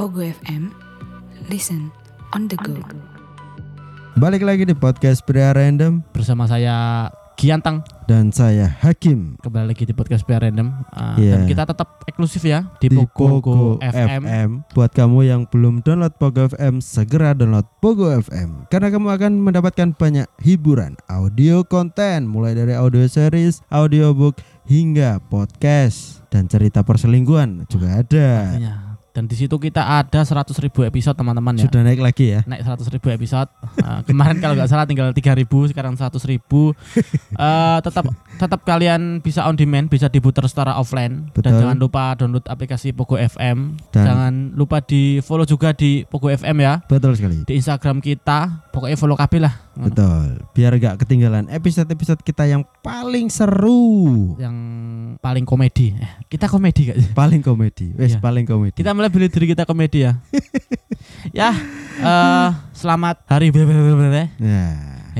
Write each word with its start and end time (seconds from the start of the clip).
Pogo 0.00 0.24
FM, 0.24 0.72
listen 1.52 1.92
on 2.32 2.48
the 2.48 2.56
go. 2.64 2.72
Balik 4.16 4.40
lagi 4.40 4.64
di 4.64 4.72
podcast 4.72 5.20
Pria 5.28 5.52
Random 5.52 6.00
bersama 6.16 6.48
saya 6.48 7.04
Giantang 7.36 7.84
dan 8.08 8.32
saya 8.32 8.64
Hakim 8.80 9.36
kembali 9.44 9.76
lagi 9.76 9.84
di 9.84 9.92
podcast 9.92 10.24
Pria 10.24 10.40
Random 10.40 10.72
Uh, 10.88 11.20
Iya. 11.20 11.36
dan 11.36 11.40
kita 11.44 11.68
tetap 11.68 12.00
eksklusif 12.08 12.40
ya 12.48 12.72
di, 12.80 12.88
di 12.88 12.96
Pogo, 12.96 13.44
Pogo 13.44 13.60
FM. 13.76 14.24
FM. 14.24 14.48
Buat 14.72 14.96
kamu 14.96 15.20
yang 15.20 15.44
belum 15.44 15.84
download 15.84 16.16
Pogo 16.16 16.48
FM, 16.48 16.80
segera 16.80 17.36
download 17.36 17.68
Pogo 17.84 18.08
FM 18.08 18.72
karena 18.72 18.88
kamu 18.88 19.04
akan 19.04 19.32
mendapatkan 19.36 19.92
banyak 19.92 20.24
hiburan, 20.40 20.96
audio 21.12 21.60
konten 21.60 22.24
mulai 22.24 22.56
dari 22.56 22.72
audio 22.72 23.04
series, 23.04 23.60
audiobook 23.68 24.40
hingga 24.64 25.20
podcast 25.28 26.24
dan 26.32 26.48
cerita 26.48 26.80
perselingkuhan 26.80 27.68
juga 27.68 28.00
ada. 28.00 28.28
Dan 29.10 29.26
di 29.26 29.34
situ 29.34 29.56
kita 29.56 29.82
ada 29.98 30.22
100.000 30.22 30.54
ribu 30.62 30.80
episode 30.82 31.14
teman-teman 31.14 31.58
ya. 31.58 31.66
Sudah 31.66 31.82
naik 31.82 31.98
lagi 31.98 32.30
ya. 32.30 32.40
Naik 32.46 32.62
100.000 32.62 32.94
ribu 32.94 33.08
episode. 33.10 33.50
Uh, 33.78 34.00
kemarin 34.04 34.38
kalau 34.38 34.54
nggak 34.54 34.70
salah 34.70 34.86
tinggal 34.86 35.10
3.000 35.10 35.46
sekarang 35.70 35.94
100.000 35.94 36.30
ribu. 36.30 36.70
Eh, 37.40 37.78
tetap 37.80 38.04
tetap 38.36 38.60
kalian 38.62 39.18
bisa 39.18 39.48
on 39.48 39.56
demand, 39.56 39.88
bisa 39.88 40.06
diputar 40.06 40.44
secara 40.44 40.76
offline. 40.76 41.32
Betul. 41.32 41.56
Dan 41.56 41.64
jangan 41.64 41.76
lupa 41.78 42.12
download 42.12 42.44
aplikasi 42.44 42.92
Pogo 42.92 43.16
FM. 43.16 43.80
Dan- 43.88 44.04
Jangan 44.04 44.32
lupa 44.52 44.84
di 44.84 45.18
follow 45.20 45.44
juga 45.44 45.72
di 45.72 46.04
Pogo 46.04 46.28
FM 46.28 46.60
ya. 46.60 46.84
Betul 46.84 47.16
sekali. 47.16 47.48
Di 47.48 47.56
Instagram 47.56 48.04
kita, 48.04 48.68
pokoknya 48.68 48.94
follow 48.94 49.16
KB 49.16 49.32
lah. 49.40 49.54
Betul. 49.72 50.44
Biar 50.52 50.76
gak 50.76 51.00
ketinggalan 51.00 51.48
episode-episode 51.48 52.20
kita 52.20 52.44
yang 52.44 52.60
paling 52.84 53.32
seru. 53.32 54.36
yang 54.36 54.52
paling 55.20 55.44
komedi. 55.44 55.92
Eh, 56.00 56.12
kita 56.32 56.48
komedi 56.48 56.90
gak 56.90 56.96
sih? 56.98 57.10
Paling 57.12 57.44
komedi. 57.44 57.92
Wes 57.94 58.16
Iya. 58.16 58.20
paling 58.24 58.48
komedi. 58.48 58.74
Kita 58.80 58.96
mulai 58.96 59.12
beli 59.12 59.28
diri 59.28 59.52
kita 59.52 59.68
komedi 59.68 60.08
ya. 60.08 60.16
ya, 61.36 61.50
eh 62.00 62.48
selamat 62.72 63.28
hari 63.28 63.52
ble. 63.52 63.68
Ya. 64.40 64.64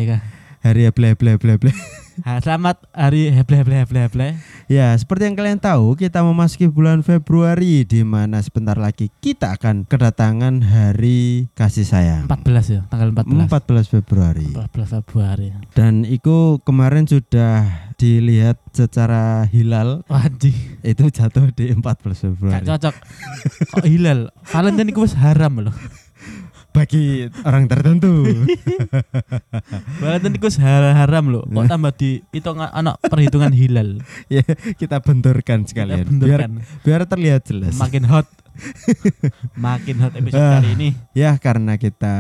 Kak. 0.01 0.40
Hari 0.61 0.85
ya 0.85 0.93
ble 0.93 1.17
ble 1.17 1.41
ble 1.41 1.57
ble. 1.57 1.73
Ah, 2.21 2.37
Selamat 2.37 2.85
hari 2.93 3.33
ble 3.33 3.65
ble 3.65 3.81
ble 3.89 4.05
ble. 4.13 4.29
Ya, 4.69 4.93
seperti 4.93 5.25
yang 5.25 5.41
kalian 5.41 5.57
tahu, 5.57 5.97
kita 5.97 6.21
memasuki 6.21 6.69
bulan 6.69 7.01
Februari 7.01 7.89
di 7.89 8.05
mana 8.05 8.45
sebentar 8.45 8.77
lagi 8.77 9.09
kita 9.25 9.57
akan 9.57 9.89
kedatangan 9.89 10.61
hari 10.61 11.49
kasih 11.57 11.89
sayang. 11.89 12.29
14 12.29 12.77
ya, 12.77 12.81
tanggal 12.93 13.17
14. 13.17 13.49
14 13.49 13.89
Februari. 13.89 14.53
14 14.53 15.01
Februari. 15.01 15.49
Dan 15.73 16.05
itu 16.05 16.61
kemarin 16.61 17.09
sudah 17.09 17.65
dilihat 17.97 18.61
secara 18.77 19.49
hilal 19.49 20.05
Wajib. 20.05 20.53
itu 20.85 21.05
jatuh 21.09 21.49
di 21.57 21.73
14 21.73 21.81
Gak 21.81 22.21
Februari. 22.21 22.65
cocok. 22.69 22.95
Kok 23.81 23.87
hilal? 23.89 24.29
Valentine 24.45 24.93
itu 24.93 25.01
haram 25.17 25.65
loh. 25.65 25.73
Bagi 26.71 27.27
orang 27.43 27.67
tertentu. 27.67 28.25
Wis 30.41 30.57
har- 30.59 30.95
haram 30.95 31.25
loh. 31.31 31.45
Kok 31.47 31.67
tambah 31.67 31.93
di 31.95 32.23
itu 32.31 32.49
anak 32.51 32.99
perhitungan 33.07 33.53
hilal. 33.55 33.99
ya, 34.33 34.43
kita 34.79 35.03
benturkan 35.03 35.67
sekalian 35.67 36.07
Kita 36.07 36.27
biar 36.27 36.41
benturkan. 36.47 36.51
biar 36.87 37.01
terlihat 37.07 37.43
jelas. 37.47 37.75
Makin 37.79 38.07
hot. 38.07 38.27
Makin 39.57 39.97
hot 39.99 40.15
episode 40.15 40.39
Ah. 40.39 40.59
kali 40.59 40.69
ini. 40.73 40.89
Ya, 41.13 41.37
karena 41.37 41.75
kita 41.75 42.15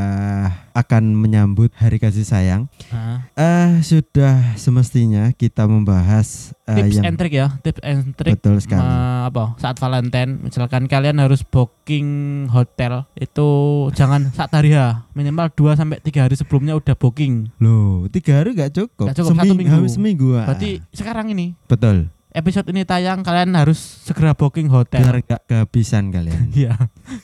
akan 0.72 1.12
menyambut 1.12 1.70
hari 1.74 1.96
kasih 1.96 2.22
sayang, 2.22 2.66
Ah. 2.88 3.26
eh 3.32 3.80
sudah 3.80 4.54
semestinya 4.54 5.30
kita 5.30 5.64
membahas 5.64 6.52
eh, 6.64 6.76
tips 6.78 6.96
yang 6.96 7.04
and 7.04 7.16
trick 7.16 7.34
ya 7.34 7.48
tips 7.60 7.80
and 7.82 8.14
trick 8.14 8.34
betul 8.34 8.56
sekali. 8.58 8.80
ma- 8.80 9.26
apa 9.26 9.54
saat 9.56 9.76
Valentine 9.76 10.38
misalkan 10.40 10.86
kalian 10.86 11.18
harus 11.18 11.42
booking 11.42 12.06
hotel 12.46 13.04
itu 13.14 13.48
jangan 13.92 14.30
saat 14.30 14.48
hari 14.50 14.72
ya 14.72 15.04
minimal 15.12 15.50
2 15.50 15.74
sampai 15.74 15.98
tiga 15.98 16.24
hari 16.24 16.34
sebelumnya 16.34 16.72
udah 16.72 16.94
booking 16.94 17.50
Loh, 17.58 18.06
tiga 18.08 18.38
hari 18.38 18.54
gak 18.54 18.72
cukup. 18.72 19.06
Nggak 19.06 19.18
cukup, 19.18 19.34
satu 19.34 19.54
minggu. 19.54 19.82
Seminggu. 19.86 20.28
ah. 20.34 20.46
berarti 20.46 20.80
sekarang 20.90 21.28
ini 21.28 21.58
betul. 21.66 22.06
Episode 22.30 22.70
ini 22.70 22.86
tayang 22.86 23.26
kalian 23.26 23.54
harus 23.58 23.78
segera 23.78 24.32
booking 24.34 24.70
Biar 24.70 24.86
hotel 24.86 25.22
gak 25.26 25.42
kehabisan 25.46 26.14
kalian. 26.14 26.50
Iya, 26.60 26.74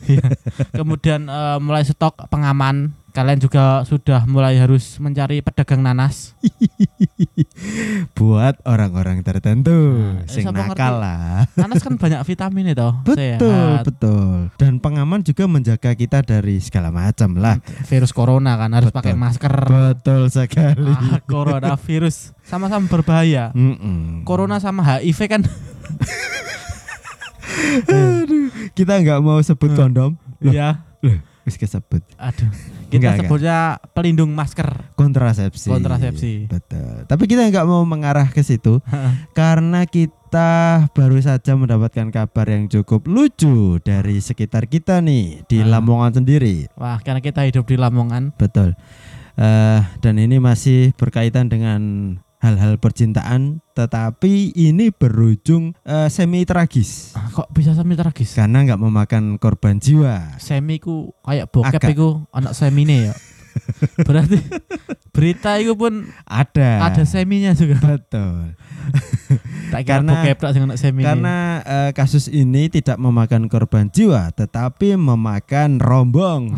iya. 0.06 0.26
Kemudian 0.74 1.30
eh, 1.30 1.58
mulai 1.62 1.86
stok 1.86 2.26
pengaman. 2.30 2.94
Kalian 3.16 3.40
juga 3.40 3.80
sudah 3.82 4.28
mulai 4.28 4.60
harus 4.60 5.00
mencari 5.00 5.40
pedagang 5.40 5.80
nanas. 5.80 6.36
Buat 8.12 8.60
orang-orang 8.62 9.24
tertentu, 9.24 9.72
Nah, 9.72 10.28
sing 10.28 10.44
siapa 10.44 10.68
nakal 10.68 11.00
lah. 11.00 11.48
Nanas 11.56 11.80
kan 11.80 11.96
banyak 11.96 12.20
vitamin 12.22 12.70
itu. 12.70 12.88
Betul, 13.08 13.40
Sehat. 13.40 13.84
betul. 13.84 14.52
Dan 14.54 14.76
pengaman 14.76 15.24
juga 15.24 15.44
menjaga 15.46 15.92
kita 15.92 16.20
dari 16.20 16.60
segala 16.60 16.92
macam 16.92 17.36
lah. 17.36 17.56
Virus 17.88 18.12
corona 18.12 18.54
kan 18.54 18.68
harus 18.70 18.92
Betul. 18.92 19.00
pakai 19.00 19.14
masker. 19.16 19.54
Betul 19.64 20.22
sekali. 20.28 20.84
Ah, 20.86 21.16
coronavirus 21.22 22.16
sama-sama 22.50 22.84
berbahaya. 22.84 23.48
Mm-mm. 23.52 24.22
Corona 24.22 24.60
sama 24.60 24.84
HIV 24.84 25.20
kan 25.26 25.42
Aduh, 27.86 28.46
kita 28.72 28.92
nggak 28.94 29.20
mau 29.20 29.40
sebut 29.40 29.72
Hmm. 29.72 29.78
kondom. 29.78 30.10
Ya. 30.42 30.84
loh, 31.00 31.16
wis 31.42 31.56
kesebut. 31.56 32.04
Aduh. 32.16 32.52
Kita 32.86 32.96
Enggak, 32.96 33.12
enggak. 33.12 33.26
sebutnya 33.26 33.58
pelindung 33.92 34.30
masker. 34.30 34.68
Kontrasepsi. 34.94 35.68
Kontrasepsi. 35.68 36.32
Betul. 36.46 37.04
Tapi 37.04 37.24
kita 37.26 37.42
nggak 37.44 37.66
mau 37.66 37.82
mengarah 37.82 38.30
ke 38.30 38.40
situ 38.40 38.78
karena 39.38 39.82
kita 39.84 40.48
baru 40.92 41.18
saja 41.18 41.54
mendapatkan 41.54 42.08
kabar 42.08 42.46
yang 42.46 42.66
cukup 42.66 43.06
lucu 43.06 43.78
dari 43.80 44.18
sekitar 44.18 44.66
kita 44.66 44.98
nih 45.00 45.42
di 45.44 45.58
Ah. 45.60 45.78
Lamongan 45.78 46.22
sendiri. 46.22 46.70
Wah, 46.74 46.98
karena 47.00 47.18
kita 47.18 47.42
hidup 47.42 47.66
di 47.66 47.74
Lamongan. 47.74 48.34
Betul. 48.34 48.78
Eh, 49.36 49.80
dan 50.00 50.14
ini 50.16 50.38
masih 50.38 50.96
berkaitan 50.96 51.52
dengan 51.52 51.80
hal-hal 52.46 52.78
percintaan, 52.78 53.58
tetapi 53.72 54.54
ini 54.54 54.88
berujung 54.88 55.74
eh, 55.82 56.06
semi 56.06 56.42
tragis 56.42 57.10
Ah, 57.12 57.26
Kok 57.28 57.50
bisa 57.50 57.74
semi 57.74 57.92
tragis? 57.92 58.32
karena 58.32 58.62
nggak 58.62 58.78
memakan 58.78 59.22
korban 59.36 59.76
jiwa. 59.76 60.38
Semi 60.38 60.78
ku 60.78 61.10
kayak 61.20 61.50
bokep 61.50 61.76
Agak. 61.76 61.90
iku 61.90 62.22
anak 62.30 62.54
semine 62.54 63.10
ya. 63.10 63.14
Berarti 64.06 64.36
berita 65.10 65.56
itu 65.56 65.72
pun 65.72 66.04
Ada. 66.22 66.86
ada 66.86 67.02
seminya 67.02 67.50
juga. 67.52 67.82
Betul. 67.82 68.52
Tak 69.66 69.82
kira 69.82 69.98
Karena- 69.98 70.12
bokep 70.14 70.36
tak 70.38 70.50
sing 70.52 70.62
anak 70.62 70.78
semine. 70.78 71.02
Karena 71.02 71.36
eh, 71.60 71.90
kasus 71.90 72.30
ini 72.30 72.70
tidak 72.70 72.94
memakan 72.96 73.50
korban 73.50 73.90
jiwa, 73.90 74.30
tetapi 74.30 74.94
memakan 74.94 75.82
rombong. 75.82 76.54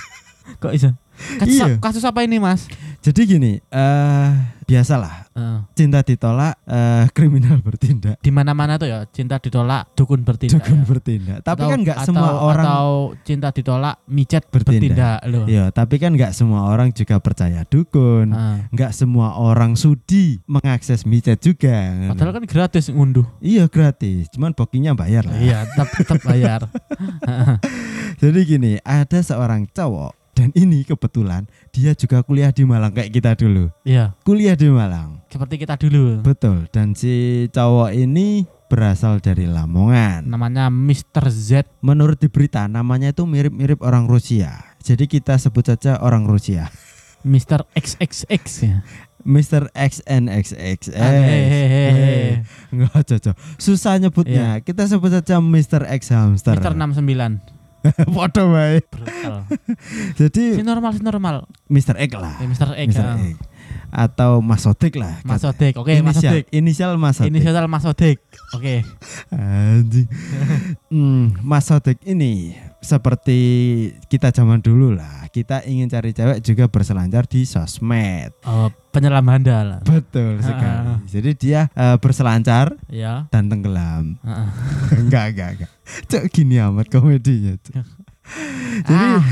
kok 0.60 0.76
bisa? 0.76 0.92
Kasus, 1.20 1.52
Iya. 1.52 1.66
kasus 1.78 2.02
apa 2.02 2.24
ini, 2.24 2.36
Mas? 2.36 2.64
Jadi 3.00 3.20
gini, 3.26 3.52
eh 3.64 4.30
biasalah 4.64 5.26
Eh, 5.30 5.58
cinta 5.72 6.04
ditolak, 6.04 6.52
eh, 6.62 7.08
kriminal 7.10 7.58
bertindak, 7.58 8.20
di 8.20 8.28
mana-mana 8.28 8.76
tuh 8.76 8.86
ya 8.86 9.02
cinta 9.08 9.40
ditolak, 9.40 9.88
dukun 9.94 10.20
bertindak. 10.20 10.60
dukun 10.60 10.78
ya. 10.78 10.86
bertindak. 10.86 11.38
Tapi 11.40 11.60
Atau- 11.60 11.70
kan 11.70 11.78
nggak 11.80 11.96
atau- 11.96 12.06
semua 12.06 12.30
orang, 12.38 12.64
atau 12.66 12.88
cinta 13.22 13.48
ditolak, 13.50 13.94
micet 14.04 14.44
Bertindak. 14.44 14.78
bertindak, 14.94 15.18
loh. 15.26 15.44
ya. 15.48 15.64
Tapi 15.70 15.94
kan 15.96 16.12
nggak 16.12 16.32
semua 16.32 16.60
orang 16.66 16.92
juga 16.92 17.16
percaya 17.18 17.64
dukun. 17.64 18.36
Nggak 18.68 18.92
semua 18.92 19.32
orang 19.34 19.74
sudi 19.74 20.38
mengakses 20.44 21.02
micet 21.02 21.40
juga. 21.40 22.12
Padahal 22.12 22.36
kan 22.36 22.44
gratis 22.44 22.92
ngunduh. 22.92 23.24
Iya 23.40 23.64
gratis, 23.66 24.28
cuman 24.30 24.52
bookingnya 24.52 24.92
bayar 24.92 25.24
lah. 25.24 25.34
Iya, 25.34 25.58
tetap 25.64 25.88
tetap 25.96 26.20
bayar. 26.22 26.60
Jadi 28.20 28.40
gini, 28.44 28.72
ada 28.82 29.18
seorang 29.18 29.64
cowok 29.66 30.12
dan 30.40 30.56
ini 30.56 30.88
kebetulan 30.88 31.44
dia 31.68 31.92
juga 31.92 32.24
kuliah 32.24 32.48
di 32.48 32.64
Malang 32.64 32.96
kayak 32.96 33.12
kita 33.12 33.36
dulu. 33.36 33.68
Iya, 33.84 34.16
Kuliah 34.24 34.56
di 34.56 34.72
Malang. 34.72 35.20
seperti 35.28 35.60
kita 35.60 35.76
dulu. 35.76 36.24
Betul. 36.24 36.64
Dan 36.72 36.96
si 36.96 37.44
cowok 37.52 37.92
ini 37.92 38.48
berasal 38.72 39.20
dari 39.20 39.44
Lamongan. 39.44 40.24
Namanya 40.24 40.72
Mr. 40.72 41.28
Z. 41.28 41.68
Menurut 41.84 42.16
di 42.16 42.32
berita 42.32 42.64
namanya 42.72 43.12
itu 43.12 43.28
mirip-mirip 43.28 43.84
orang 43.84 44.08
Rusia. 44.08 44.64
Jadi 44.80 45.04
kita 45.04 45.36
sebut 45.36 45.68
saja 45.68 46.00
orang 46.00 46.24
Rusia. 46.24 46.72
Mr. 47.20 47.68
XXX 47.76 48.42
ya. 48.64 48.80
Mr. 49.20 49.68
XNXX. 49.76 50.96
Ah, 50.96 51.12
hehehe. 51.20 52.40
Enggak 52.72 53.04
cocok. 53.04 53.36
Susah 53.60 54.00
nyebutnya. 54.00 54.64
Kita 54.64 54.88
sebut 54.88 55.12
saja 55.12 55.36
Mr. 55.36 55.84
X 55.84 56.16
hamster. 56.16 56.56
Mr. 56.56 56.72
69. 56.72 57.59
Waduh, 58.16 58.46
baik. 58.52 58.86
Jadi 60.18 60.44
Si 60.56 60.62
normal, 60.62 60.90
si 60.96 61.02
normal. 61.02 61.48
Mr. 61.72 61.96
X 61.96 62.10
lah. 62.16 62.36
Ya, 62.38 62.46
Mr. 62.46 62.68
X. 62.76 62.88
Mr. 62.92 63.04
ah. 63.04 63.16
X. 63.16 63.49
Atau 63.90 64.40
Mas 64.40 64.64
lah. 64.96 65.20
Mas. 65.22 65.42
Oke, 65.44 65.74
Mas 66.02 66.16
inisial, 66.16 66.32
Odik. 66.34 66.46
inisial 66.50 66.92
Mas. 66.96 67.18
Inisial 67.20 67.66
Mas. 67.68 67.84
Oke. 67.84 68.74
Anjing. 69.30 70.08
Hmm, 70.90 71.38
Mas 71.46 71.70
ini 72.02 72.58
seperti 72.82 73.38
kita 74.10 74.34
zaman 74.34 74.58
dulu 74.58 74.90
lah. 74.96 75.30
Kita 75.30 75.62
ingin 75.62 75.86
cari 75.86 76.10
cewek 76.10 76.42
juga 76.42 76.66
berselancar 76.66 77.30
di 77.30 77.46
sosmed. 77.46 78.34
Oh, 78.42 78.66
penyelam 78.90 79.22
handal. 79.30 79.78
Betul 79.86 80.42
sekali. 80.42 81.06
Jadi 81.06 81.30
dia 81.38 81.70
eh, 81.70 81.96
berselancar 82.02 82.74
Ya. 82.90 83.30
dan 83.30 83.46
tenggelam. 83.46 84.18
Heeh. 84.26 84.48
enggak, 85.06 85.24
enggak, 85.30 85.48
enggak. 85.54 85.70
Cok 86.10 86.24
gini 86.34 86.58
amat 86.58 86.86
komedinya. 86.90 87.54
Cok. 87.62 87.86
Jadi 88.80 89.06
ah, 89.06 89.22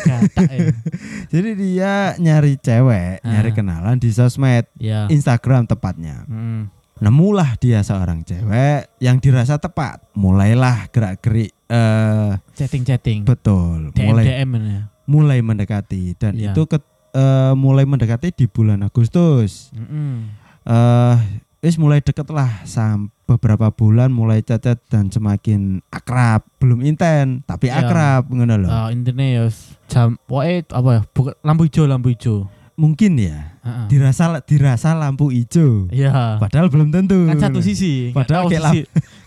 gatak 0.00 0.48
ya. 0.48 0.68
jadi 1.32 1.50
dia 1.54 1.92
nyari 2.16 2.56
cewek, 2.56 3.20
nyari 3.20 3.50
Ah. 3.50 3.54
kenalan 3.54 3.96
di 3.96 4.10
sosmed, 4.10 4.66
Ya. 4.76 5.06
Instagram 5.06 5.64
tepatnya. 5.64 6.24
Hmm. 6.24 6.68
Nemulah 6.98 7.56
dia 7.56 7.80
seorang 7.80 8.20
cewek 8.22 8.92
yang 8.98 9.16
dirasa 9.16 9.56
tepat. 9.56 10.04
Mulailah 10.12 10.88
gerak-gerik 10.88 11.48
eh 11.64 12.32
Chatting-chatting. 12.52 13.24
betul, 13.24 13.88
DM 13.90 14.04
mulai 14.06 14.24
DM 14.26 14.50
ya. 14.58 14.80
mulai 15.06 15.38
mendekati 15.40 16.12
dan 16.14 16.34
Iya. 16.34 16.50
itu 16.50 16.62
ke, 16.66 16.76
eh, 17.10 17.54
mulai 17.54 17.84
mendekati 17.84 18.30
di 18.30 18.44
bulan 18.44 18.80
Agustus. 18.80 19.72
Mm-mm. 19.72 20.28
eh 20.62 21.16
wis 21.60 21.76
mulai 21.76 22.00
deket 22.00 22.24
lah 22.28 22.64
sam 22.64 23.12
beberapa 23.24 23.68
bulan 23.68 24.08
mulai 24.08 24.40
cacat 24.40 24.80
dan 24.88 25.06
semakin 25.06 25.84
akrab. 25.88 26.42
Belum 26.56 26.80
inten 26.80 27.44
tapi 27.44 27.68
Iya. 27.68 27.84
akrab 27.84 28.26
ngono 28.26 28.56
loh 28.56 28.68
Ah, 28.68 28.88
intinya 28.88 29.22
ya 29.22 29.44
jam 29.86 30.16
pokoknya 30.24 30.66
apa 30.72 30.90
ya 30.90 31.00
bukan 31.10 31.34
lampu 31.40 31.62
hijau 31.64 31.84
lampu 31.84 32.08
hijau 32.10 32.36
mungkin 32.74 33.12
ya 33.20 33.60
Heeh. 33.60 33.86
dirasa 33.92 34.40
dirasa 34.40 34.96
lampu 34.96 35.28
hijau 35.28 35.84
iya. 35.92 36.40
Padahal 36.40 36.72
belum 36.72 36.88
tentu. 36.88 37.28
Kan 37.28 37.36
satu 37.38 37.60
sisi 37.60 38.08
nggak 38.08 38.16
Padahal 38.16 38.40
tahu 38.40 38.50
kayak 38.50 38.62
sisi 38.64 38.80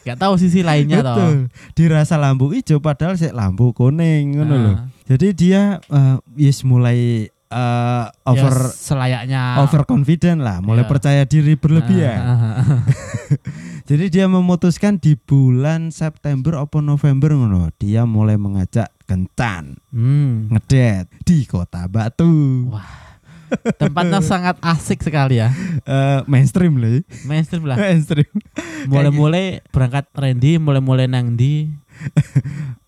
nggak 0.04 0.18
tahu 0.20 0.34
sisi 0.36 0.60
lainnya 0.66 1.00
toh. 1.00 1.14
Betul. 1.14 1.36
Dirasa 1.78 2.16
lampu 2.18 2.50
hijau 2.50 2.82
padahal 2.82 3.14
sih 3.14 3.30
lampu 3.30 3.70
kuning 3.72 4.36
ngono 4.36 4.56
loh 4.58 4.76
Ah, 4.76 4.90
jadi 5.06 5.28
dia 5.32 5.62
eh, 5.80 6.18
yes 6.36 6.66
mulai 6.66 7.30
eh, 7.54 8.06
over 8.26 8.54
ya, 8.56 8.74
selayaknya 8.74 9.44
over 9.60 9.84
confident 9.84 10.40
lah 10.40 10.58
mulai 10.60 10.82
Iya. 10.82 10.90
percaya 10.90 11.22
diri 11.24 11.54
berlebihan 11.54 12.20
Ah, 12.20 12.34
ah, 12.34 12.54
ah. 12.58 12.82
Jadi 13.84 14.08
dia 14.10 14.26
memutuskan 14.26 14.96
di 14.96 15.14
bulan 15.14 15.92
September 15.92 16.56
atau 16.58 16.80
November 16.80 17.30
ngono, 17.32 17.68
dia 17.76 18.04
mulai 18.04 18.36
mengajak 18.36 18.88
kencan 19.04 19.76
hmm. 19.90 20.50
ngedet 20.50 21.12
di 21.22 21.44
Kota 21.44 21.86
Batu. 21.86 22.68
Wah. 22.70 23.12
tempatnya 23.76 24.18
sangat 24.26 24.58
asik 24.60 25.04
sekali 25.04 25.38
ya 25.38 25.52
Eh, 25.84 26.20
mainstream 26.26 26.74
loh. 26.74 27.04
mainstream 27.24 27.64
lah 27.64 27.78
mainstream. 27.86 28.32
mulai-mulai 28.88 29.62
berangkat 29.70 30.10
Randy 30.12 30.58
mulai-mulai 30.58 31.06
nang 31.06 31.36
di 31.36 31.70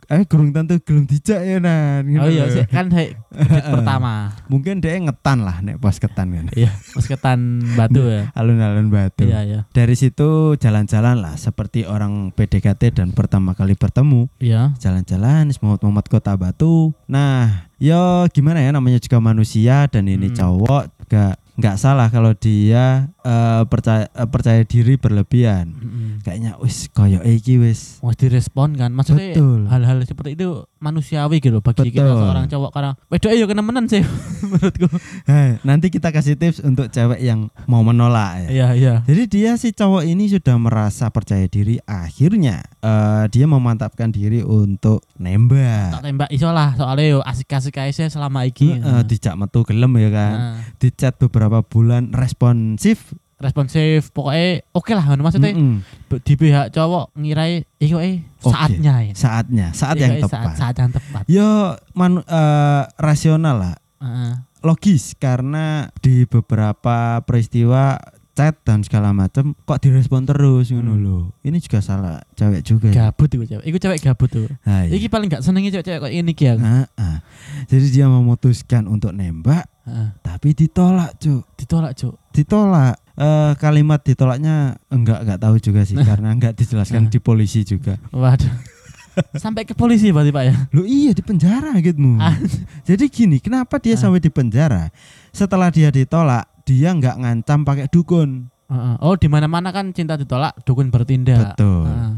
Eh 0.08 0.22
kurang 0.24 0.50
tentu 0.50 0.78
gelem 0.80 1.04
dijak 1.04 1.40
ya 1.40 1.58
nan. 1.58 2.06
oh 2.06 2.12
ngono 2.20 2.30
iya 2.30 2.46
sih 2.48 2.66
kan 2.66 2.88
date 2.88 3.18
pertama 3.74 4.34
Mungkin 4.46 4.78
dia 4.78 4.96
ngetan 4.96 5.42
lah 5.42 5.60
nek 5.60 5.78
pas 5.78 5.96
ketan 5.96 6.30
kan. 6.30 6.46
iya 6.54 6.70
musketan 6.94 7.40
batu 7.74 8.02
ya 8.04 8.30
Alun-alun 8.38 8.88
Batu. 8.88 9.24
iya 9.24 9.42
iya 9.42 9.60
Dari 9.68 9.94
situ 9.94 10.26
jalan-jalan 10.56 11.18
lah 11.18 11.34
seperti 11.36 11.84
orang 11.84 12.30
PDKT 12.32 12.94
dan 12.94 13.12
pertama 13.12 13.52
kali 13.52 13.74
bertemu. 13.74 14.30
iya 14.38 14.74
Jalan-jalan 14.78 15.50
semuat-muat 15.50 16.06
Kota 16.06 16.34
Batu. 16.34 16.94
Nah, 17.06 17.66
yo 17.76 17.98
gimana 18.30 18.60
ya 18.60 18.70
namanya 18.70 18.98
juga 18.98 19.18
manusia 19.20 19.86
dan 19.86 20.06
ini 20.06 20.28
Hmm. 20.28 20.36
cowok 20.36 20.84
gak 21.06 21.38
nggak 21.56 21.76
salah 21.80 22.12
kalau 22.12 22.36
dia 22.36 23.16
eh, 23.24 23.64
percaya 23.68 24.12
eh, 24.12 24.28
percaya 24.28 24.62
diri 24.68 25.00
berlebihan. 25.00 25.72
Mm-mm. 25.72 26.10
Kayaknya 26.22 26.60
wis 26.60 26.92
koyo 26.92 27.24
iki 27.24 27.56
wis. 27.58 28.04
mau 28.04 28.12
direspon 28.12 28.76
kan 28.76 28.92
maksudnya 28.92 29.40
hal-hal 29.72 30.04
seperti 30.04 30.36
itu 30.36 30.68
manusiawi 30.86 31.42
gitu 31.42 31.58
bagi 31.60 31.90
kita 31.90 32.06
Betul. 32.06 32.22
seorang 32.22 32.46
cowok 32.46 32.70
karena 32.70 32.92
wedok 33.10 33.32
ya 33.34 33.46
kenemenan 33.46 33.86
sih 33.90 34.06
menurutku 34.46 34.86
Hei, 35.26 35.58
nanti 35.62 35.90
kita 35.90 36.14
kasih 36.14 36.38
tips 36.38 36.62
untuk 36.62 36.88
cewek 36.88 37.18
yang 37.18 37.50
mau 37.66 37.82
menolak 37.82 38.46
ya. 38.46 38.50
iya 38.54 38.68
iya 38.72 38.94
Jadi 39.04 39.24
dia 39.26 39.52
si 39.56 39.74
cowok 39.74 40.06
ini 40.06 40.30
sudah 40.30 40.54
merasa 40.56 41.10
percaya 41.10 41.46
diri 41.46 41.82
akhirnya 41.82 42.62
eh, 42.80 43.26
dia 43.28 43.46
memantapkan 43.46 44.14
diri 44.14 44.40
untuk 44.40 45.02
nembak. 45.18 45.98
tak 45.98 46.04
tembak 46.06 46.30
iso 46.30 46.50
lah 46.50 46.76
soalnya 46.76 47.06
yo 47.08 47.20
asik-asik 47.20 47.76
aja 47.76 48.06
selama 48.06 48.46
iki 48.46 48.78
Heeh, 48.78 49.02
dijak 49.04 49.34
metu 49.34 49.64
gelem 49.64 49.98
ya 49.98 50.10
kan. 50.12 50.34
Nah, 50.36 50.58
Di 50.76 50.92
chat 50.92 51.16
beberapa 51.16 51.64
bulan 51.64 52.12
responsif. 52.12 53.16
Responsif 53.46 54.10
pokoknya 54.10 54.66
oke 54.72 54.92
lah 54.92 55.06
maksudnya 55.16 55.52
Mm-mm. 55.52 55.86
be- 56.08 56.20
di 56.20 56.34
pihak 56.34 56.70
cowok 56.70 57.14
ngirai 57.14 57.62
iyo 57.78 57.98
eh 57.98 58.26
Oke. 58.40 58.52
saatnya 58.52 58.94
ya 59.02 59.14
Saatnya, 59.14 59.68
saat 59.72 59.96
Iya, 59.96 60.04
yang 60.04 60.12
eh, 60.12 60.22
tepat. 60.22 60.34
saat, 60.36 60.56
saat 60.56 60.76
yang 60.76 60.92
tepat 60.92 61.24
Yo 61.26 61.50
manu, 61.92 62.20
eh, 62.20 62.84
rasional 62.96 63.56
lah, 63.56 63.76
Heeh. 63.98 64.34
logis 64.62 65.14
karena 65.16 65.66
di 65.98 66.26
beberapa 66.26 67.22
peristiwa 67.22 67.98
chat 68.32 68.60
dan 68.62 68.84
segala 68.84 69.10
macam 69.12 69.56
kok 69.58 69.80
direspon 69.80 70.24
terus 70.24 70.68
ngono 70.68 70.92
Hmm. 70.92 71.00
loh. 71.00 71.24
Ini 71.40 71.56
juga 71.58 71.80
salah 71.80 72.20
cewek 72.34 72.62
juga. 72.62 72.88
ya. 72.90 73.08
gabut 73.08 73.32
itu 73.32 73.48
cewek 73.48 73.64
iku 73.64 73.78
cewek 73.80 74.00
gabut 74.02 74.28
tuh 74.28 74.52
Nah, 74.62 74.84
iya. 74.84 74.92
iki 74.92 75.08
paling 75.08 75.30
gak 75.30 75.40
senengnya 75.40 75.72
cewek-cewek 75.72 76.02
kayak 76.02 76.14
ini 76.14 76.32
ki 76.34 76.46
aku 76.50 76.60
Ah, 76.60 76.84
ah. 76.96 77.18
Jadi 77.66 77.86
dia 77.90 78.06
memutuskan 78.06 78.86
untuk 78.86 79.10
nembak 79.10 79.64
Heeh. 79.82 80.10
tapi 80.20 80.52
ditolak, 80.52 81.16
Cuk. 81.16 81.48
ditolak 81.56 81.96
cuk 81.96 82.20
Ditolak. 82.36 83.00
Eh, 83.16 83.54
kalimat 83.56 84.04
ditolaknya 84.04 84.76
enggak 84.92 85.24
enggak 85.24 85.40
tahu 85.40 85.56
juga 85.58 85.88
sih 85.88 85.96
karena 86.10 86.36
enggak 86.36 86.60
dijelaskan 86.60 87.08
di 87.08 87.20
polisi 87.20 87.64
juga. 87.64 87.96
waduh 88.12 88.52
sampai 89.44 89.64
ke 89.64 89.72
polisi 89.72 90.12
berarti 90.12 90.36
pak 90.36 90.44
ya 90.44 90.56
Loh 90.76 90.84
iya 90.84 91.16
di 91.16 91.24
penjara 91.24 91.72
gitu. 91.80 92.20
Ah. 92.20 92.36
Jadi 92.88 93.08
gini, 93.08 93.40
kenapa 93.40 93.80
dia 93.80 93.96
Ah. 93.96 94.00
sampai 94.04 94.20
di 94.20 94.28
penjara? 94.28 94.92
Setelah 95.32 95.72
dia 95.72 95.88
ditolak, 95.88 96.44
dia 96.68 96.92
nggak 96.92 97.16
ngancam 97.16 97.64
pakai 97.64 97.88
dukun. 97.88 98.52
Oh 99.00 99.16
di 99.16 99.30
mana 99.30 99.48
mana 99.48 99.72
kan 99.72 99.94
cinta 99.94 100.18
ditolak 100.18 100.52
dukun 100.66 100.92
bertindak 100.92 101.56
Betul. 101.56 101.86
Heeh. 101.88 102.12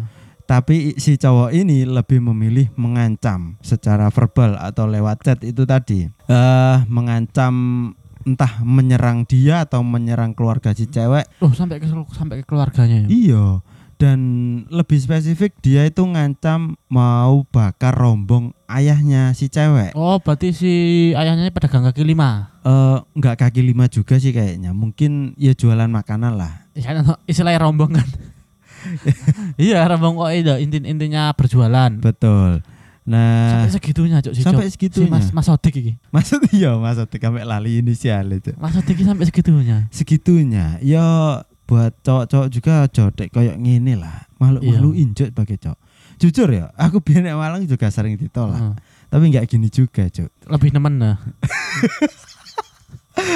Tapi 0.48 0.96
si 0.96 1.20
cowok 1.20 1.52
ini 1.52 1.84
lebih 1.84 2.24
memilih 2.24 2.72
mengancam 2.74 3.60
secara 3.60 4.08
verbal 4.08 4.56
atau 4.56 4.88
lewat 4.88 5.20
chat 5.22 5.40
itu 5.44 5.68
tadi. 5.68 6.08
Eh 6.08 6.78
mengancam 6.88 7.54
entah 8.27 8.59
menyerang 8.59 9.24
dia 9.24 9.63
atau 9.63 9.79
menyerang 9.79 10.35
keluarga 10.35 10.75
si 10.75 10.83
cewek. 10.91 11.24
Loh 11.39 11.56
sampai 11.56 11.79
ke 11.79 11.88
sampai 11.88 12.44
ke 12.44 12.45
keluarganya 12.45 13.07
ya. 13.07 13.09
Iya. 13.09 13.45
Dan 13.97 14.19
lebih 14.69 15.01
spesifik 15.01 15.57
dia 15.57 15.81
itu 15.89 16.06
ngancam 16.06 16.77
mau 16.85 17.41
bakar 17.50 17.97
rombong 17.97 18.53
ayahnya 18.69 19.33
si 19.33 19.50
cewek. 19.50 19.97
Oh, 19.97 20.21
berarti 20.21 20.53
si 20.53 20.74
ayahnya 21.18 21.50
pedagang 21.50 21.81
kaki 21.89 22.06
lima. 22.06 22.53
Eh 22.62 22.97
nggak 23.18 23.47
kaki 23.47 23.65
lima 23.65 23.89
juga 23.89 24.21
sih 24.21 24.35
kayaknya. 24.35 24.75
Mungkin 24.75 25.33
ya 25.39 25.57
jualan 25.57 25.89
makanan 25.89 26.38
lah. 26.38 26.69
Ya, 26.77 26.94
kan, 26.94 27.18
istilahnya 27.25 27.65
rombong 27.65 27.97
kan. 27.97 28.07
iya, 29.57 29.81
rombong 29.89 30.21
kok 30.21 30.29
itu 30.35 30.53
inti 30.62 30.77
intinya 30.85 31.34
berjualan. 31.34 31.89
Betul. 31.98 32.62
Nah, 33.08 33.64
sampai 33.64 33.72
segitunya, 33.72 34.18
Cuk. 34.20 34.36
si 34.36 34.44
sampai 34.44 34.68
segitunya. 34.68 35.08
Si 35.08 35.12
Mas 35.12 35.32
Mas 35.32 35.48
Odik 35.48 35.80
iki. 35.80 35.94
maksud 36.12 36.44
iya 36.52 36.76
maksud 36.76 37.08
sampai 37.08 37.48
lali 37.48 37.80
inisial 37.80 38.28
itu. 38.36 38.52
Mas 38.60 38.76
Odik 38.76 39.00
iki 39.00 39.08
sampai 39.08 39.24
segitunya. 39.24 39.88
Segitunya. 39.90 40.76
Ya 40.84 41.06
buat 41.64 41.96
cowok-cowok 42.04 42.48
juga 42.52 42.84
jodek 42.92 43.32
kayak 43.32 43.56
gini 43.60 43.96
lah. 43.96 44.28
Malu-malu 44.40 44.92
Iya. 44.92 45.32
bagi 45.32 45.56
cowok. 45.56 45.80
Jujur 46.18 46.50
ya, 46.50 46.68
aku 46.76 46.98
biar 47.00 47.22
nek 47.24 47.38
Malang 47.38 47.64
juga 47.64 47.88
sering 47.88 48.18
ditolak. 48.18 48.58
Heeh. 48.58 48.76
Tapi 49.08 49.24
nggak 49.32 49.46
gini 49.48 49.70
juga, 49.72 50.04
Cok. 50.10 50.52
Lebih 50.52 50.70
nemen 50.76 51.00
nah. 51.00 51.16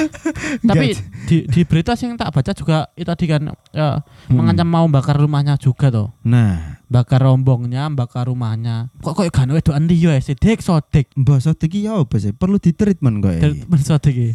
Tapi 0.68 0.86
di, 1.24 1.36
di 1.44 1.60
berita 1.62 1.92
sih 1.92 2.06
yang 2.06 2.16
tak 2.16 2.30
baca 2.30 2.50
juga 2.50 2.90
itu 2.92 3.04
tadi 3.04 3.24
kan 3.26 3.42
ya, 3.70 4.00
Hmm. 4.22 4.38
mengancam 4.38 4.64
mau 4.64 4.86
bakar 4.86 5.16
rumahnya 5.16 5.56
juga 5.56 5.88
toh. 5.88 6.08
Nah, 6.22 6.78
Bakar 6.86 7.20
rombongnya, 7.20 7.88
bakar 7.88 8.28
rumahnya. 8.28 8.92
Kok 8.98 9.12
kok 9.14 9.28
gak 9.28 9.48
wedokan 9.50 9.84
liya 9.84 10.12
ya, 10.14 10.32
Dik 10.32 10.60
sodik. 10.60 11.08
Mbak 11.14 11.40
Sodik 11.40 11.72
ya 11.74 11.96
apa 11.96 12.16
sih? 12.16 12.30
Perlu 12.30 12.56
di 12.56 12.70
treatment 12.70 13.18
kok 13.18 13.32
ini. 13.32 13.64
temen 13.64 13.80
sodik 13.80 14.12
iki. 14.12 14.30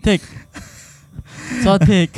Dik. 0.00 0.22
Sodik. 1.64 2.10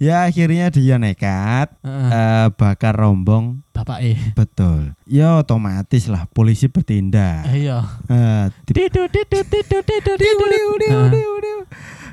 Ya 0.00 0.24
akhirnya 0.24 0.72
dia 0.72 0.96
nekat 0.96 1.76
Heeh. 1.82 2.08
eh, 2.08 2.46
bakar 2.54 2.96
rombong. 2.96 3.60
Bapak 3.70 4.00
eh. 4.00 4.16
Betul. 4.32 4.96
Ya 5.04 5.36
otomatis 5.36 6.08
lah 6.08 6.24
polisi 6.26 6.66
bertindak. 6.66 7.44
Eh, 7.46 7.68
Iya. 7.68 7.84
Eh, 8.08 8.44
di- 8.64 8.74
Tidu 8.80 9.04
tidu 9.06 9.40
tidu 9.42 9.78
tidu 9.82 10.12
tidu. 10.16 10.56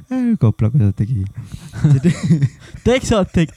Eh, 0.07 0.39
goblok 0.39 0.71
Sodik 0.71 1.07
iki. 1.09 1.25
Jadi 1.83 2.09
Dik 2.87 3.03
sodik. 3.03 3.49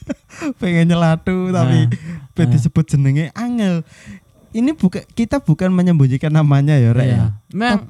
pengen 0.57 0.89
nyelatu 0.89 1.47
tapi 1.49 1.87
Nah, 1.87 2.43
nah. 2.43 2.47
disebut 2.49 2.85
jenenge 2.85 3.31
angel. 3.31 3.85
Ini 4.51 4.75
bukan 4.75 5.07
kita 5.09 5.39
bukan 5.39 5.71
menyembunyikan 5.71 6.27
namanya 6.27 6.75
ya, 6.75 6.91
Rek. 6.91 6.99
ya. 7.01 7.07
Iya. 7.07 7.25
Memang 7.49 7.87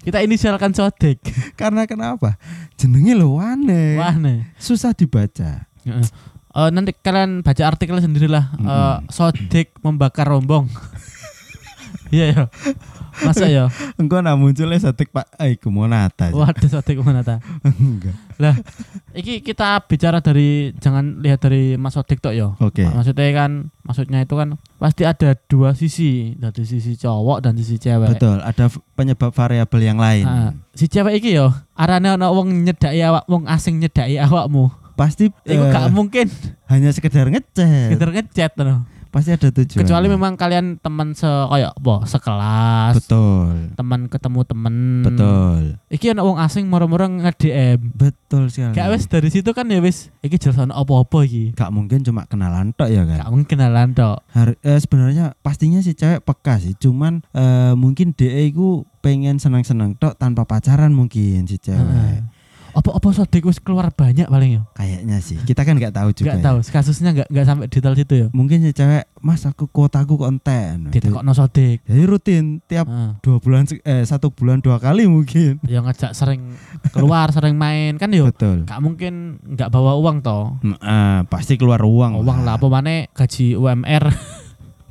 kita 0.00 0.22
inisialkan 0.22 0.70
sodik. 0.70 1.18
Karena 1.60 1.84
kenapa? 1.84 2.38
Jenenge 2.76 3.18
lo 3.18 3.42
wane. 3.42 3.98
Wah 3.98 4.14
nih. 4.14 4.46
Susah 4.56 4.94
dibaca. 4.94 5.66
Eh, 5.84 6.68
nanti 6.70 6.94
kalian 6.94 7.42
baca 7.42 7.62
artikel 7.66 7.98
sendirilah. 7.98 8.46
Eh, 8.54 8.62
Mm-mm. 8.62 9.10
sodik 9.10 9.74
membakar 9.80 10.30
rombong. 10.30 10.70
Iya 12.14 12.30
ya. 12.30 12.42
Masa 13.22 13.46
ya? 13.46 13.70
Engko 13.94 14.18
nak 14.18 14.34
munculnya 14.34 14.80
sotik 14.82 15.14
Pak 15.14 15.38
eh 15.38 15.54
iku 15.54 15.70
Monata. 15.70 16.34
Waduh 16.34 16.66
sotik 16.66 16.98
mana 16.98 17.22
ta? 17.22 17.38
Enggak. 17.62 18.16
Lah, 18.34 18.58
iki 19.14 19.38
kita 19.46 19.78
bicara 19.86 20.18
dari 20.18 20.74
jangan 20.82 21.22
lihat 21.22 21.38
dari 21.38 21.78
Mas 21.78 21.94
Odik 21.94 22.18
tok 22.18 22.34
ya. 22.34 22.50
Oke. 22.58 22.82
Maksudnya 22.82 23.30
kan, 23.30 23.70
maksudnya 23.86 24.26
itu 24.26 24.34
kan 24.34 24.58
pasti 24.82 25.06
ada 25.06 25.38
dua 25.46 25.78
sisi, 25.78 26.34
dari 26.34 26.66
sisi 26.66 26.98
cowok 26.98 27.46
dan 27.46 27.54
sisi 27.54 27.78
cewek. 27.78 28.18
Betul, 28.18 28.42
ada 28.42 28.66
penyebab 28.98 29.30
variabel 29.30 29.80
yang 29.86 29.98
lain. 30.02 30.26
Ah, 30.26 30.50
si 30.74 30.90
cewek 30.90 31.22
iki 31.22 31.38
yo, 31.38 31.54
arane 31.78 32.18
ana 32.18 32.34
wong 32.34 32.66
nyedaki 32.66 32.98
awak, 33.06 33.22
wong 33.30 33.46
asing 33.46 33.78
nyedaki 33.78 34.18
awakmu. 34.18 34.74
Pasti 34.94 35.26
Iku 35.26 35.64
eh, 35.66 35.74
gak 35.74 35.90
mungkin 35.90 36.30
hanya 36.70 36.90
sekedar 36.94 37.26
ngechat. 37.26 37.90
kita 37.94 38.04
ngechat 38.10 38.52
no. 38.62 38.86
Pasti 39.14 39.30
ada 39.30 39.46
tujuan. 39.46 39.78
Kecuali 39.78 40.06
memang 40.10 40.34
kalian 40.34 40.82
teman 40.82 41.14
se 41.14 41.30
kayak 41.30 41.78
apa, 41.78 41.94
sekelas, 42.02 42.94
betul. 42.98 43.70
teman 43.78 44.10
ketemu 44.10 44.40
temen. 44.42 44.74
Betul. 45.06 45.60
Iki 45.86 46.18
ana 46.18 46.26
wong 46.26 46.42
asing 46.42 46.66
moro-moro 46.66 47.06
nge-DM. 47.06 47.94
Betul 47.94 48.50
sekali. 48.50 48.74
Gak 48.74 48.90
wis 48.90 49.06
dari 49.06 49.30
situ 49.30 49.54
kan 49.54 49.70
ya 49.70 49.78
wis 49.78 50.10
iki 50.18 50.34
jelas 50.34 50.58
ana 50.58 50.74
apa-apa 50.74 51.22
iki. 51.22 51.54
Gak 51.54 51.70
mungkin 51.70 52.02
cuma 52.02 52.26
kenalan 52.26 52.74
tok 52.74 52.90
ya 52.90 53.06
kan. 53.06 53.22
Gak 53.22 53.30
mungkin 53.30 53.46
kenalan 53.46 53.94
tok. 53.94 54.18
Har- 54.34 54.58
eh, 54.58 54.78
sebenarnya 54.82 55.38
pastinya 55.46 55.78
si 55.78 55.94
cewek 55.94 56.26
peka 56.26 56.58
sih, 56.58 56.74
cuman 56.74 57.22
eh, 57.30 57.78
mungkin 57.78 58.18
DE 58.18 58.50
itu 58.50 58.82
pengen 58.98 59.38
senang-senang 59.38 59.94
tok 59.94 60.18
tanpa 60.18 60.42
pacaran 60.42 60.90
mungkin 60.90 61.46
si 61.46 61.62
cewek. 61.62 61.78
Heeh. 61.78 62.33
Apa-apa 62.74 63.14
sodik 63.14 63.46
wis 63.46 63.62
keluar 63.62 63.94
banyak 63.94 64.26
paling 64.26 64.58
yo. 64.58 64.62
Kayaknya 64.74 65.22
sih. 65.22 65.38
Kita 65.46 65.62
kan 65.62 65.78
nggak 65.78 65.94
tahu 65.94 66.10
juga. 66.10 66.34
Gak 66.34 66.38
ya. 66.42 66.44
tahu, 66.50 66.58
kasusnya 66.66 67.10
gak 67.14 67.28
gak 67.30 67.46
sampai 67.46 67.66
detail 67.70 67.94
situ 67.94 68.14
yo. 68.18 68.26
Mungkin 68.34 68.66
si 68.66 68.74
cewek, 68.74 69.06
"Mas, 69.22 69.46
aku 69.46 69.70
kuotaku 69.70 70.18
konten." 70.18 70.90
Ditekokno 70.90 71.30
sodik. 71.32 71.86
Jadi 71.86 72.02
rutin 72.02 72.58
tiap 72.66 72.90
Heeh. 72.90 73.10
dua 73.22 73.38
bulan 73.38 73.70
eh 73.70 74.02
satu 74.02 74.34
bulan 74.34 74.58
dua 74.58 74.82
kali 74.82 75.06
mungkin. 75.06 75.62
Ya 75.62 75.78
ngajak 75.86 76.18
sering 76.18 76.58
keluar, 76.90 77.30
sering 77.30 77.54
main 77.54 77.94
kan 77.94 78.10
yo. 78.10 78.26
Betul. 78.26 78.66
Gak 78.66 78.82
mungkin 78.82 79.38
nggak 79.46 79.70
bawa 79.70 79.94
uang 79.94 80.26
toh. 80.26 80.58
Eh, 80.66 81.20
pasti 81.30 81.54
keluar 81.54 81.78
uang. 81.80 82.18
Uang 82.26 82.42
lah 82.42 82.58
apa 82.58 82.66
mana 82.66 83.06
gaji 83.14 83.54
UMR. 83.54 84.10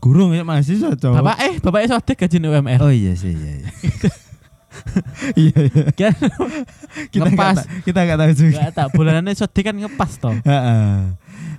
Gurung 0.03 0.35
ya 0.35 0.43
mahasiswa 0.43 0.99
cowok. 0.99 1.15
Bapak 1.19 1.37
eh, 1.47 1.53
bapak 1.63 1.87
sodik 1.87 2.17
gaji 2.19 2.37
UMR. 2.43 2.79
Oh 2.83 2.91
iya 2.91 3.15
sih 3.15 3.31
iya. 3.31 3.63
iya. 3.63 3.67
iya 5.41 5.59
iya. 5.63 5.83
Kan 5.91 6.13
Kita 7.13 7.25
nggak 7.25 7.31
Ngepas. 7.31 7.55
ta- 7.57 7.67
kita 7.81 7.99
nggak 8.01 8.19
tahu 8.19 8.31
juga. 8.35 8.57
Gak 8.59 8.71
tak 8.73 8.87
bulanannya 8.91 9.33
sodik 9.33 9.63
kan 9.63 9.75
ngepas 9.75 10.11
toh. 10.17 10.35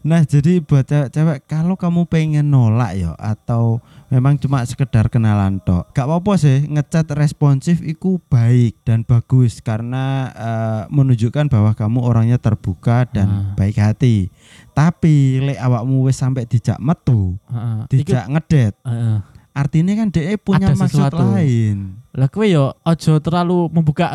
Nah 0.04 0.20
jadi 0.20 0.60
buat 0.60 0.84
cewek-cewek 0.84 1.48
kalau 1.48 1.74
kamu 1.74 2.04
pengen 2.04 2.44
nolak 2.44 2.92
ya 2.92 3.16
atau 3.16 3.80
memang 4.06 4.36
cuma 4.36 4.60
sekedar 4.62 5.08
kenalan 5.08 5.56
tok 5.58 5.88
gak 5.90 6.04
apa-apa 6.04 6.36
sih 6.36 6.68
ngechat 6.68 7.08
responsif 7.10 7.80
itu 7.80 8.20
baik 8.22 8.76
dan 8.84 9.00
bagus 9.00 9.58
karena 9.58 10.04
eh, 10.30 10.82
menunjukkan 10.90 11.48
bahwa 11.48 11.72
kamu 11.72 11.98
orangnya 12.00 12.36
terbuka 12.36 13.08
dan 13.08 13.26
Ah. 13.26 13.56
baik 13.56 13.80
hati 13.80 14.28
tapi 14.70 15.40
lek 15.40 15.56
awakmu 15.56 16.04
wis 16.04 16.14
sampai 16.14 16.44
dijak 16.44 16.76
metu. 16.76 17.40
Iku- 17.48 17.88
dijak 17.88 18.28
ngedet 18.28 18.74
Heeh. 18.82 19.18
Artinya 19.54 19.94
kan 19.94 20.10
dia 20.10 20.34
punya 20.34 20.68
Ada 20.68 20.76
maksud 20.76 20.98
sesuatu. 20.98 21.22
lain 21.30 22.02
Lah 22.10 22.26
kowe 22.26 22.42
yo 22.42 22.74
ojo 22.76 23.12
terlalu 23.18 23.70
membuka. 23.70 24.10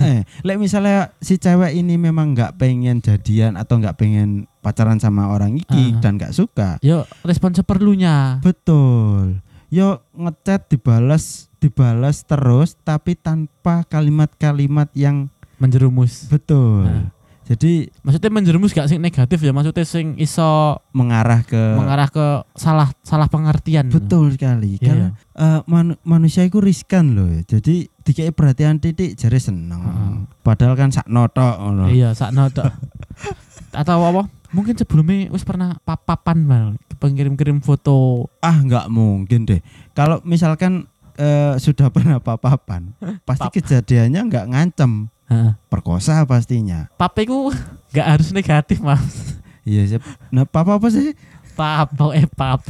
eh. 0.00 0.22
Lek 0.40 0.56
misalnya 0.56 1.14
si 1.16 1.36
cewek 1.36 1.70
ini 1.72 1.94
memang 1.94 2.32
nggak 2.32 2.54
pengen 2.56 2.98
jadian 2.98 3.54
atau 3.54 3.76
nggak 3.76 3.94
pengen 3.94 4.28
pacaran 4.60 4.96
sama 4.96 5.26
orang 5.28 5.54
iki 5.54 5.90
Ah. 5.92 6.00
dan 6.00 6.16
nggak 6.16 6.30
suka, 6.32 6.78
Yo 6.80 7.02
respon 7.22 7.50
seperlunya. 7.52 8.38
betul. 8.40 9.38
Yo 9.68 10.02
ngechat 10.12 10.66
dibalas, 10.68 11.46
dibalas 11.56 12.22
terus 12.22 12.74
tapi 12.76 13.14
tanpa 13.14 13.82
kalimat-kalimat 13.84 14.90
yang 14.92 15.30
Menjerumus. 15.56 16.26
betul. 16.26 16.82
Ah. 16.84 17.10
Jadi 17.46 17.86
Maksudnya 18.02 18.30
menjerumus 18.34 18.74
gak 18.74 18.90
sing 18.90 18.98
negatif 18.98 19.38
ya, 19.38 19.54
maksudnya 19.54 19.86
sing 19.86 20.18
iso 20.18 20.82
mengarah 20.90 21.46
ke 21.46 21.78
mengarah 21.78 22.10
ke 22.10 22.42
salah 22.58 22.90
salah 23.06 23.30
pengertian. 23.30 23.86
betul 23.86 24.34
sekali. 24.34 24.82
Iya. 24.82 24.86
Karena 24.90 25.08
eh, 25.38 25.60
manu- 25.70 26.00
manusia 26.02 26.42
itu 26.42 26.58
riskan 26.58 27.14
loh. 27.14 27.30
Jadi 27.46 27.86
dikai 28.02 28.34
perhatian 28.34 28.82
titik 28.82 29.14
jari 29.14 29.38
seneng. 29.38 29.78
Heeh. 29.78 30.12
Padahal 30.42 30.74
kan 30.74 30.90
sak 30.90 31.06
notok 31.06 31.54
ngono. 31.62 31.86
Iya, 31.86 32.18
sakno 32.18 32.50
tok. 32.50 32.66
Atau 33.80 34.02
apa? 34.02 34.26
Mungkin 34.50 34.74
sebelumnya 34.74 35.30
wis 35.30 35.42
pernah 35.42 35.74
papapan 35.82 36.38
mal, 36.42 36.66
pengirim-kirim 36.98 37.62
foto. 37.62 38.26
Ah 38.38 38.58
nggak 38.58 38.90
mungkin 38.90 39.46
deh. 39.46 39.60
Kalau 39.92 40.22
misalkan 40.22 40.86
eh, 41.14 41.54
sudah 41.58 41.90
pernah 41.90 42.18
papapan, 42.18 42.90
pasti 43.28 43.46
Pap. 43.46 43.54
kejadiannya 43.54 44.20
nggak 44.22 44.46
ngancem, 44.50 45.10
Heeh. 45.26 45.52
perkosa 45.66 46.22
pastinya. 46.22 46.86
Pap 46.94 47.18
iku 47.18 47.50
gak 47.90 48.06
harus 48.18 48.30
negatif, 48.30 48.78
Mas. 48.78 49.34
Iya 49.66 49.82
sih. 49.86 49.98
Nah 50.30 50.46
papa 50.46 50.78
apa 50.78 50.86
sih? 50.88 51.18
Pap, 51.54 51.90
pokoknya 51.92 52.30
pap. 52.30 52.62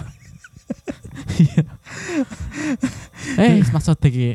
Iya. 1.36 1.62
eh, 3.38 3.62
Sodik 3.78 4.10
iki. 4.10 4.32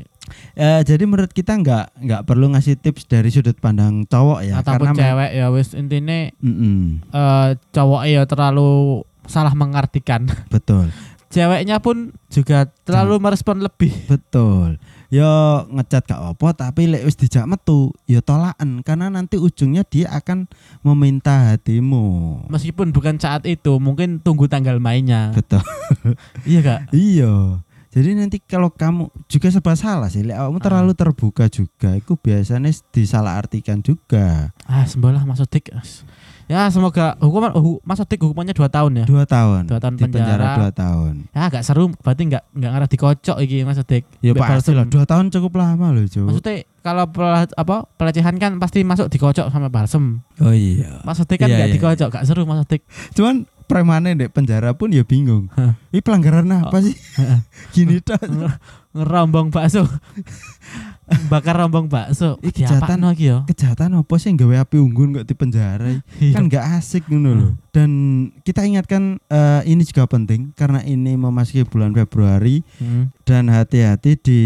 Eh, 0.54 0.82
jadi 0.86 1.04
menurut 1.04 1.32
kita 1.32 1.56
nggak 1.56 1.86
nggak 1.98 2.22
perlu 2.24 2.52
ngasih 2.54 2.80
tips 2.80 3.04
dari 3.04 3.28
sudut 3.28 3.58
pandang 3.58 4.08
cowok 4.08 4.40
ya, 4.46 4.64
ataupun 4.64 4.94
karena 4.94 5.00
cewek 5.00 5.32
ya 5.36 5.46
wis 5.52 5.76
intine 5.76 6.32
Mm-mm, 6.40 7.04
eh 7.06 7.50
cowok 7.72 8.02
ya 8.08 8.24
terlalu 8.24 9.02
salah 9.28 9.52
mengartikan. 9.52 10.28
betul, 10.48 10.88
Ceweknya 11.28 11.80
pun 11.80 12.12
juga 12.28 12.68
terlalu 12.84 13.20
merespon 13.20 13.60
lebih. 13.60 13.92
betul. 14.08 14.80
Yo 15.12 15.28
ngecat 15.68 16.08
gak 16.08 16.24
apa, 16.24 16.56
tapi 16.56 16.88
lek 16.88 17.04
wis 17.04 17.20
dijak 17.20 17.44
metu, 17.44 17.92
yo 18.08 18.24
tolakan 18.24 18.80
karena 18.80 19.12
nanti 19.12 19.36
ujungnya 19.36 19.84
dia 19.84 20.08
akan 20.08 20.48
meminta 20.88 21.52
hatimu. 21.52 22.48
Meskipun 22.48 22.96
bukan 22.96 23.20
saat 23.20 23.44
itu, 23.44 23.76
mungkin 23.84 24.24
tunggu 24.24 24.48
tanggal 24.48 24.80
mainnya. 24.80 25.36
Betul. 25.36 25.60
iya 26.48 26.60
gak? 26.64 26.96
Iya. 26.96 27.60
Jadi 27.92 28.16
nanti 28.16 28.40
kalau 28.40 28.72
kamu 28.72 29.12
juga 29.28 29.52
serba 29.52 29.76
salah 29.76 30.08
sih, 30.08 30.24
lek 30.24 30.40
kamu 30.40 30.64
terlalu 30.64 30.96
terbuka 30.96 31.52
juga, 31.52 31.92
itu 31.92 32.16
biasanya 32.16 32.72
disalahartikan 32.96 33.84
juga. 33.84 34.56
Ah, 34.64 34.88
sembolah 34.88 35.28
Mas 35.28 35.44
Sodik. 35.44 35.76
Ya 36.52 36.68
semoga 36.68 37.16
hukuman 37.18 37.56
hu- 37.56 37.80
Mas 37.82 37.96
Sodik 37.96 38.20
hukumannya 38.20 38.52
2 38.52 38.68
tahun 38.68 38.92
ya. 38.94 39.06
Dua 39.08 39.24
tahun. 39.24 39.64
Dua 39.66 39.80
tahun 39.80 39.94
di 39.96 40.04
penjara. 40.04 40.28
penjara. 40.28 40.48
dua 40.58 40.70
tahun. 40.70 41.14
Ya 41.30 41.42
agak 41.48 41.64
seru, 41.64 41.88
berarti 41.96 42.24
nggak 42.28 42.44
nggak 42.52 42.70
ngarah 42.70 42.90
dikocok 42.90 43.38
iki 43.40 43.64
Mas 43.64 43.80
Sodik. 43.80 44.04
Ya 44.20 44.36
Mbak 44.36 44.44
pasti 44.52 44.72
lah, 44.74 44.84
dua 44.86 45.04
tahun 45.06 45.32
cukup 45.32 45.52
lama 45.56 45.88
loh, 45.90 46.04
Cuk. 46.04 46.28
Maksudnya 46.28 46.54
kalau 46.82 47.08
pela- 47.08 47.48
apa 47.48 47.76
pelecehan 47.96 48.36
kan 48.36 48.52
pasti 48.58 48.84
masuk 48.84 49.08
dikocok 49.08 49.48
sama 49.48 49.68
balsem. 49.68 50.20
Oh 50.38 50.52
iya. 50.52 51.00
Mas 51.02 51.16
Sodik 51.16 51.40
kan 51.40 51.48
Iya, 51.48 51.56
nggak 51.56 51.70
iya. 51.70 51.76
dikocok, 51.78 52.10
gak 52.12 52.26
seru 52.26 52.44
Mas 52.44 52.60
Sodik. 52.60 52.84
Cuman 53.14 53.48
premanen 53.72 54.20
dek 54.20 54.30
penjara 54.30 54.76
pun 54.76 54.92
ya 54.92 55.02
bingung. 55.02 55.48
Hah. 55.56 55.80
Ini 55.90 56.04
pelanggaran 56.04 56.52
apa 56.52 56.84
sih? 56.84 56.92
Gini 57.74 58.04
tok. 58.04 58.20
Ngerombong 58.92 59.48
bakso. 59.50 59.88
Bakar 61.28 61.60
rombong 61.60 61.88
bakso. 61.88 62.40
Iki 62.40 62.64
apa 62.64 62.88
kejahatan. 62.88 63.00
lagi 63.04 63.26
ya? 63.28 63.38
Kejahatan 63.44 63.96
apa 63.96 64.16
sih 64.16 64.32
gawe 64.32 64.64
api 64.64 64.76
unggun 64.76 65.12
kok 65.14 65.28
di 65.28 65.36
penjara? 65.36 65.92
Iya. 66.20 66.36
kan 66.36 66.48
nggak 66.48 66.66
asik 66.76 67.04
ngono 67.08 67.30
loh. 67.32 67.52
Dan 67.72 67.90
kita 68.44 68.64
ingatkan 68.64 69.20
eh, 69.26 69.62
ini 69.66 69.84
juga 69.84 70.04
penting 70.06 70.52
karena 70.54 70.84
ini 70.84 71.16
memasuki 71.16 71.64
bulan 71.64 71.92
Februari 71.92 72.64
Hmm, 72.78 73.12
dan 73.24 73.48
hati-hati 73.48 74.16
di 74.18 74.42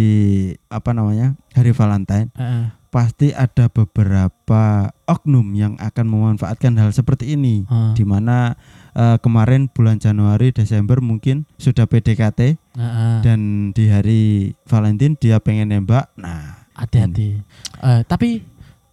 apa 0.68 0.92
namanya 0.92 1.34
hari 1.52 1.72
Valentine 1.72 2.30
pasti 2.88 3.30
ada 3.30 3.68
beberapa 3.68 4.64
oknum 5.04 5.52
yang 5.52 5.74
akan 5.78 6.06
memanfaatkan 6.06 6.76
hal 6.76 6.90
seperti 6.92 7.36
ini 7.36 7.66
Ah, 7.66 7.92
di 7.92 8.08
mana 8.08 8.56
eh, 8.96 9.18
kemarin 9.20 9.68
bulan 9.68 10.00
Januari 10.00 10.50
Desember 10.50 11.04
mungkin 11.04 11.44
sudah 11.56 11.86
PDKT 11.86 12.56
heeh. 12.56 13.18
dan 13.22 13.40
di 13.72 13.92
hari 13.92 14.22
Valentine 14.66 15.20
dia 15.20 15.38
pengen 15.38 15.70
nembak 15.70 16.10
nah 16.16 16.66
hati-hati. 16.74 17.40
Eh, 17.80 18.02
tapi 18.04 18.44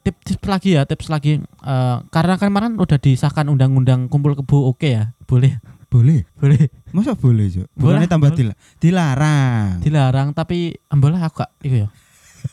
tips, 0.02 0.22
tips 0.34 0.46
lagi 0.46 0.78
ya, 0.78 0.82
tips 0.86 1.06
lagi. 1.06 1.38
Eh, 1.42 1.96
karena 2.10 2.34
kan 2.34 2.50
kemarin 2.50 2.74
udah 2.76 2.98
disahkan 2.98 3.46
undang-undang 3.46 4.06
kumpul 4.06 4.34
kebo 4.34 4.70
oke 4.70 4.86
ya, 4.86 5.14
boleh, 5.26 5.58
boleh 5.86 6.22
boleh. 6.38 6.70
masa 6.90 7.14
boleh? 7.14 7.46
Boleh, 7.50 7.66
bukannya 7.74 8.08
tambah 8.10 8.30
boleh. 8.30 8.38
dila- 8.52 8.58
dilarang 8.78 9.80
Dilarang 9.80 10.28
tapi 10.30 10.76
ambolah 10.86 11.22
aku 11.22 11.42
gak, 11.42 11.50
iku 11.62 11.76
ya. 11.84 11.88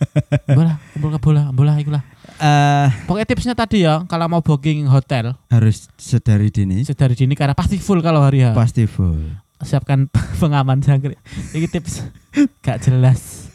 Ambolah, 0.48 0.76
kumpul 0.92 1.10
kebo 1.12 1.30
lah, 1.32 1.46
ambolah 1.48 1.76
iku 1.76 1.92
lah. 1.92 2.04
eh 2.38 2.88
Pokoknya 3.04 3.26
tipsnya 3.26 3.54
tadi 3.54 3.84
ya, 3.84 4.04
kalau 4.06 4.28
mau 4.28 4.40
booking 4.40 4.86
hotel 4.86 5.36
harus 5.48 5.92
sedari 5.96 6.48
dini 6.48 6.82
dari 6.86 7.14
dini 7.14 7.34
karena 7.34 7.52
pasti 7.52 7.76
full 7.76 8.00
kalau 8.00 8.20
hari 8.20 8.42
ya. 8.42 8.52
pasti 8.52 8.86
full 8.86 9.20
Siapkan 9.60 10.08
pengaman 10.40 10.80
jangkrik. 10.80 11.20
Ini 11.52 11.68
tips 11.68 12.08
gak 12.64 12.80
jelas. 12.82 13.52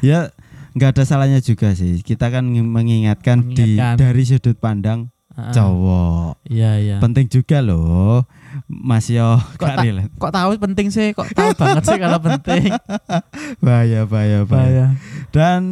ya 0.00 0.30
nggak 0.72 0.90
ada 0.90 1.04
salahnya 1.04 1.38
juga 1.38 1.74
sih 1.74 2.00
kita 2.00 2.30
kan 2.30 2.46
ng- 2.46 2.64
mengingatkan, 2.64 3.42
di 3.44 3.76
Mengingatkan. 3.76 3.96
dari 3.98 4.22
sudut 4.22 4.56
pandang 4.56 5.10
Heeh. 5.30 5.52
cowok 5.52 6.32
Iya 6.46 6.70
iya. 6.78 6.96
penting 6.98 7.26
juga 7.26 7.60
loh 7.60 8.24
Mas 8.72 9.04
yo 9.06 9.36
Kok 9.60 9.68
relate. 9.76 10.08
Kok 10.16 10.32
tahu 10.32 10.56
penting 10.56 10.88
sih? 10.88 11.12
Kok 11.12 11.28
tahu 11.36 11.52
banget 11.52 11.84
sih 11.84 11.98
kalau 12.00 12.18
penting? 12.18 12.72
Bahaya, 13.64 14.08
bahaya, 14.08 14.48
bahaya. 14.48 14.86
Dan 15.28 15.62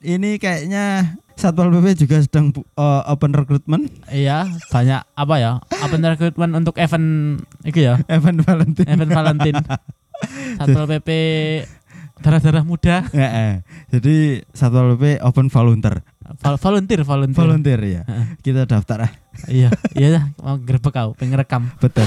ini 0.00 0.38
kayaknya 0.38 1.18
Satpol 1.34 1.74
PP 1.74 2.06
juga 2.06 2.22
sedang 2.22 2.54
eh, 2.54 3.02
open 3.10 3.34
recruitment 3.34 3.90
Iya, 4.06 4.46
banyak 4.70 5.02
apa 5.02 5.34
ya? 5.42 5.58
Open 5.82 6.06
recruitment 6.06 6.54
untuk 6.54 6.78
event 6.78 7.42
itu 7.66 7.82
ya, 7.82 7.98
event 8.14 8.38
Valentine. 8.46 8.86
event 8.86 9.10
Valentine. 9.10 9.58
Satpol 10.62 10.86
PP 10.86 11.08
darah-darah 12.22 12.62
muda, 12.62 13.02
Ya, 13.10 13.28
eh. 13.34 13.54
Jadi 13.90 14.46
Satpol 14.54 14.94
PP 14.94 15.18
open 15.20 15.50
volunteer. 15.50 16.06
Vol- 16.40 16.56
volunteer, 16.56 17.02
volunteer. 17.02 17.42
Volunteer 17.42 17.80
ya. 17.82 18.02
Kita 18.38 18.64
daftar 18.64 19.10
ah. 19.10 19.12
iya, 19.50 19.68
iya 19.98 20.30
mau 20.38 20.54
grebek 20.56 20.94
kau, 20.94 21.18
pengen 21.18 21.36
rekam. 21.36 21.66
Betul. 21.82 22.06